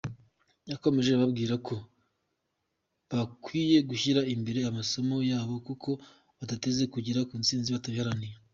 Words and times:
Yakomeje 0.71 1.09
ababwira 1.13 1.55
ko 1.67 1.75
bakwiye 3.09 3.77
gushyira 3.89 4.21
imbere 4.33 4.59
amasomo 4.69 5.15
yabo 5.31 5.55
kuko 5.67 5.89
badateze 6.37 6.83
kugera 6.93 7.19
ku 7.29 7.33
ntsinzi 7.41 7.69
batabiharaniye. 7.75 8.35